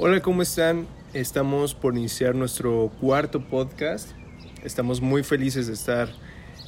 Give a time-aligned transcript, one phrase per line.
[0.00, 0.86] Hola, ¿cómo están?
[1.12, 4.10] Estamos por iniciar nuestro cuarto podcast.
[4.62, 6.08] Estamos muy felices de estar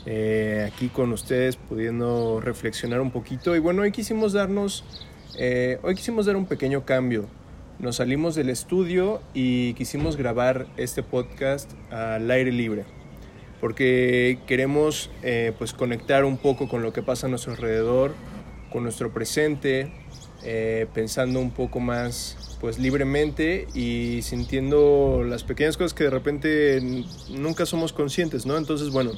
[0.05, 3.55] eh, aquí con ustedes, pudiendo reflexionar un poquito.
[3.55, 4.83] Y bueno, hoy quisimos darnos,
[5.39, 7.29] eh, hoy quisimos dar un pequeño cambio.
[7.79, 12.85] Nos salimos del estudio y quisimos grabar este podcast al aire libre,
[13.61, 18.13] porque queremos eh, pues conectar un poco con lo que pasa a nuestro alrededor,
[18.73, 19.93] con nuestro presente,
[20.95, 27.65] pensando un poco más pues libremente y sintiendo las pequeñas cosas que de repente nunca
[27.65, 28.57] somos conscientes, ¿no?
[28.59, 29.13] Entonces, bueno,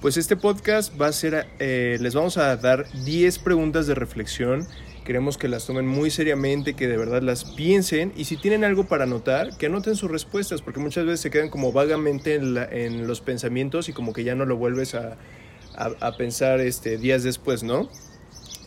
[0.00, 4.66] pues este podcast va a ser, eh, les vamos a dar 10 preguntas de reflexión.
[5.04, 8.84] Queremos que las tomen muy seriamente, que de verdad las piensen y si tienen algo
[8.84, 13.20] para anotar, que anoten sus respuestas, porque muchas veces se quedan como vagamente en, los
[13.20, 15.16] pensamientos y como que ya no lo vuelves a,
[15.76, 17.88] a pensar este, días después, ¿no?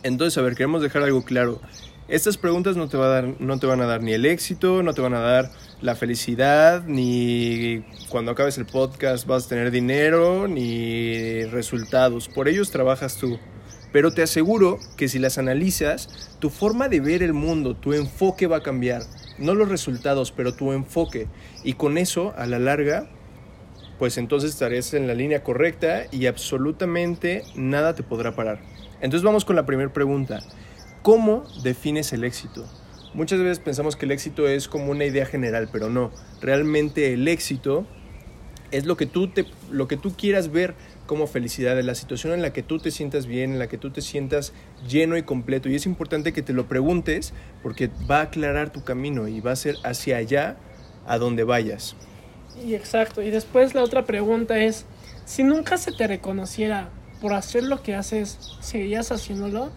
[0.02, 1.60] Entonces, a ver, queremos dejar algo claro.
[2.08, 4.92] Estas preguntas no te, a dar, no te van a dar ni el éxito, no
[4.92, 10.48] te van a dar la felicidad, ni cuando acabes el podcast vas a tener dinero,
[10.48, 12.28] ni resultados.
[12.28, 13.38] Por ellos trabajas tú.
[13.92, 18.46] Pero te aseguro que si las analizas, tu forma de ver el mundo, tu enfoque
[18.46, 19.02] va a cambiar.
[19.38, 21.28] No los resultados, pero tu enfoque.
[21.62, 23.08] Y con eso, a la larga,
[23.98, 28.71] pues entonces estarás en la línea correcta y absolutamente nada te podrá parar.
[29.02, 30.40] Entonces vamos con la primera pregunta.
[31.02, 32.64] ¿Cómo defines el éxito?
[33.14, 36.12] Muchas veces pensamos que el éxito es como una idea general, pero no.
[36.40, 37.84] Realmente el éxito
[38.70, 40.74] es lo que tú, te, lo que tú quieras ver
[41.06, 43.90] como felicidad, la situación en la que tú te sientas bien, en la que tú
[43.90, 44.52] te sientas
[44.88, 45.68] lleno y completo.
[45.68, 49.50] Y es importante que te lo preguntes porque va a aclarar tu camino y va
[49.50, 50.56] a ser hacia allá
[51.06, 51.96] a donde vayas.
[52.64, 53.20] Y exacto.
[53.20, 54.86] Y después la otra pregunta es,
[55.24, 56.90] si nunca se te reconociera
[57.22, 59.72] por hacer lo que haces, ¿seguirías haciéndolo?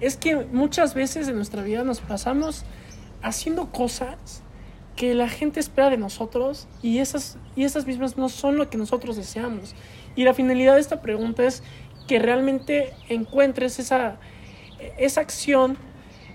[0.00, 2.64] es que muchas veces en nuestra vida nos pasamos
[3.22, 4.42] haciendo cosas
[4.96, 8.78] que la gente espera de nosotros y esas, y esas mismas no son lo que
[8.78, 9.74] nosotros deseamos.
[10.16, 11.62] Y la finalidad de esta pregunta es
[12.08, 14.18] que realmente encuentres esa,
[14.98, 15.76] esa acción,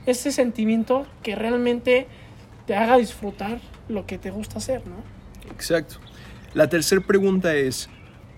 [0.05, 2.07] ese sentimiento que realmente
[2.67, 3.59] te haga disfrutar
[3.89, 4.95] lo que te gusta hacer, ¿no?
[5.51, 5.95] Exacto.
[6.53, 7.89] La tercera pregunta es,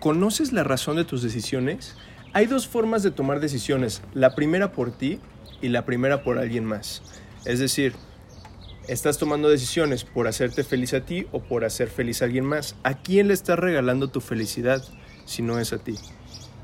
[0.05, 1.95] ¿conoces la razón de tus decisiones?
[2.31, 5.19] Hay dos formas de tomar decisiones, la primera por ti
[5.63, 7.01] y la primera por alguien más.
[7.43, 7.95] Es decir,
[8.87, 12.75] estás tomando decisiones por hacerte feliz a ti o por hacer feliz a alguien más.
[12.83, 14.83] ¿A quién le estás regalando tu felicidad
[15.25, 15.95] si no es a ti?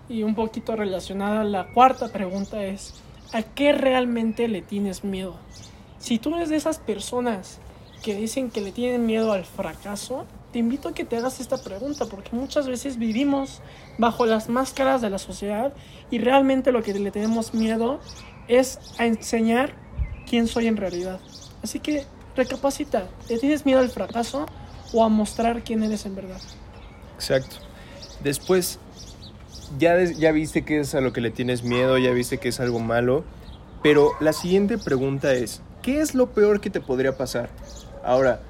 [0.08, 2.94] Y un poquito relacionada, la cuarta pregunta es,
[3.34, 5.36] ¿a qué realmente le tienes miedo?
[5.98, 7.58] Si tú eres de esas personas
[8.04, 11.58] que dicen que le tienen miedo al fracaso, te invito a que te hagas esta
[11.58, 13.62] pregunta, porque muchas veces vivimos
[13.98, 15.74] bajo las máscaras de la sociedad
[16.10, 18.00] y realmente lo que le tenemos miedo
[18.48, 19.74] es a enseñar
[20.30, 21.20] quién soy en realidad.
[21.64, 24.46] Así que recapacita, ¿te tienes miedo al fracaso
[24.94, 26.40] o a mostrar quién eres en verdad?
[27.16, 27.58] Exacto.
[28.24, 28.80] Después,
[29.80, 32.60] ya, ya viste que es a lo que le tienes miedo, ya viste que es
[32.60, 33.24] algo malo,
[33.82, 37.50] pero la siguiente pregunta es, ¿qué es lo peor que te podría pasar?
[38.04, 38.42] Ahora,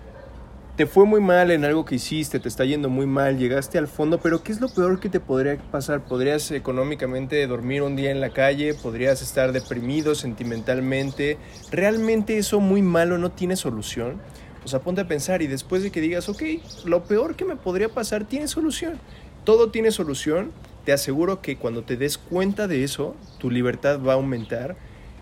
[0.82, 3.88] te fue muy mal en algo que hiciste, te está yendo muy mal, llegaste al
[3.88, 6.04] fondo, pero ¿qué es lo peor que te podría pasar?
[6.06, 8.74] ¿Podrías económicamente dormir un día en la calle?
[8.74, 11.38] ¿Podrías estar deprimido sentimentalmente?
[11.70, 14.20] ¿Realmente eso muy malo no tiene solución?
[14.66, 16.42] O sea, ponte a pensar y después de que digas, ok,
[16.86, 19.00] lo peor que me podría pasar tiene solución.
[19.44, 20.52] Todo tiene solución.
[20.84, 24.76] Te aseguro que cuando te des cuenta de eso, tu libertad va a aumentar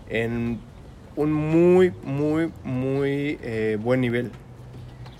[0.08, 0.58] en
[1.16, 4.30] un muy, muy, muy eh, buen nivel.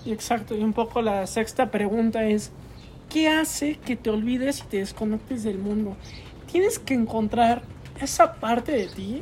[0.05, 2.51] Exacto, y un poco la sexta pregunta es,
[3.09, 5.95] ¿qué hace que te olvides y te desconectes del mundo?
[6.51, 7.61] Tienes que encontrar
[8.01, 9.21] esa parte de ti,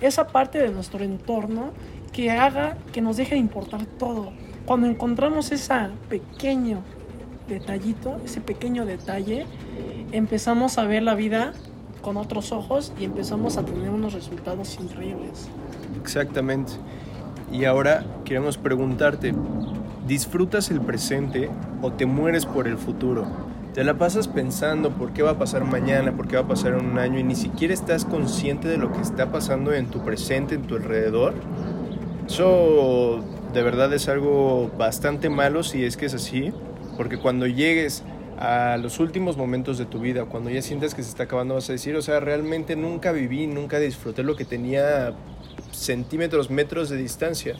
[0.00, 1.72] esa parte de nuestro entorno
[2.12, 4.32] que haga que nos deje de importar todo.
[4.64, 5.74] Cuando encontramos ese
[6.08, 6.82] pequeño
[7.48, 9.46] detallito, ese pequeño detalle,
[10.12, 11.52] empezamos a ver la vida
[12.00, 15.48] con otros ojos y empezamos a tener unos resultados increíbles.
[16.00, 16.72] Exactamente.
[17.52, 19.34] Y ahora queremos preguntarte,
[20.06, 21.48] ¿Disfrutas el presente
[21.80, 23.26] o te mueres por el futuro?
[23.72, 26.74] Te la pasas pensando por qué va a pasar mañana, por qué va a pasar
[26.74, 30.04] en un año y ni siquiera estás consciente de lo que está pasando en tu
[30.04, 31.32] presente, en tu alrededor.
[32.26, 33.24] Eso
[33.54, 36.52] de verdad es algo bastante malo si es que es así,
[36.98, 38.02] porque cuando llegues
[38.38, 41.70] a los últimos momentos de tu vida, cuando ya sientas que se está acabando, vas
[41.70, 45.14] a decir, o sea, realmente nunca viví, nunca disfruté lo que tenía
[45.72, 47.56] centímetros, metros de distancia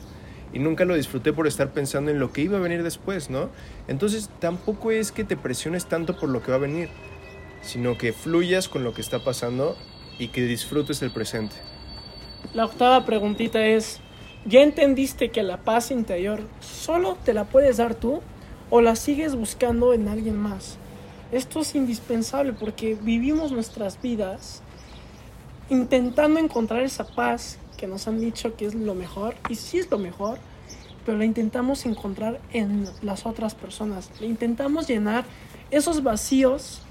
[0.53, 3.49] y nunca lo disfruté por estar pensando en lo que iba a venir después, ¿no?
[3.87, 6.89] Entonces tampoco es que te presiones tanto por lo que va a venir,
[7.61, 9.75] sino que fluyas con lo que está pasando
[10.17, 11.55] y que disfrutes el presente.
[12.53, 13.99] La octava preguntita es,
[14.47, 18.21] ¿Ya entendiste que la paz interior solo te la puedes dar tú
[18.69, 20.77] o la sigues buscando en alguien más?
[21.31, 24.61] Esto es indispensable porque vivimos nuestras vidas
[25.67, 29.89] intentando encontrar esa paz que nos han dicho que es lo mejor, y sí es
[29.91, 30.39] lo mejor,
[31.05, 34.09] pero la intentamos encontrar en las otras personas.
[34.19, 35.25] Le intentamos llenar
[35.71, 36.81] esos vacíos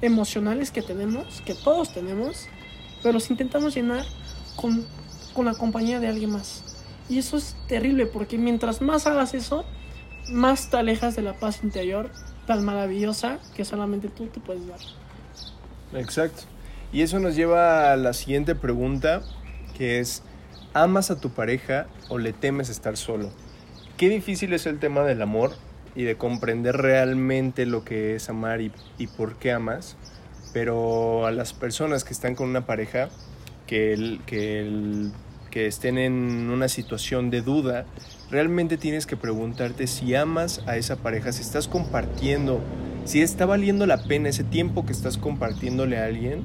[0.00, 2.46] emocionales que tenemos, que todos tenemos,
[3.02, 4.04] pero los intentamos llenar
[4.56, 4.86] con,
[5.34, 6.62] con la compañía de alguien más.
[7.08, 9.64] Y eso es terrible porque mientras más hagas eso,
[10.30, 12.10] más te alejas de la paz interior
[12.46, 14.78] tan maravillosa que solamente tú te puedes dar.
[15.92, 16.42] Exacto.
[16.92, 19.22] Y eso nos lleva a la siguiente pregunta,
[19.76, 20.22] que es,
[20.72, 23.30] ¿amas a tu pareja o le temes estar solo?
[23.96, 25.52] Qué difícil es el tema del amor
[25.94, 29.96] y de comprender realmente lo que es amar y, y por qué amas,
[30.52, 33.10] pero a las personas que están con una pareja,
[33.66, 35.12] que, el, que, el,
[35.50, 37.86] que estén en una situación de duda,
[38.30, 42.60] realmente tienes que preguntarte si amas a esa pareja, si estás compartiendo,
[43.04, 46.44] si está valiendo la pena ese tiempo que estás compartiéndole a alguien,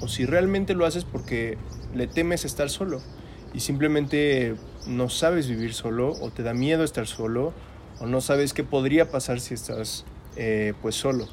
[0.00, 1.56] o si realmente lo haces porque
[1.94, 3.00] le temes estar solo
[3.54, 4.56] y simplemente
[4.86, 7.52] no sabes vivir solo o te da miedo estar solo
[8.00, 10.04] o no sabes qué podría pasar si estás
[10.36, 11.28] eh, pues solo.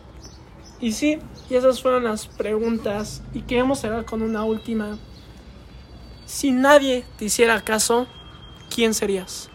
[0.82, 1.20] Y sí,
[1.50, 4.98] y esas fueron las preguntas y queremos cerrar con una última.
[6.26, 8.08] Si nadie te hiciera caso,
[8.74, 9.50] ¿quién serías?